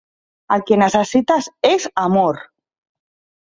[0.55, 2.43] El que necessites és amor!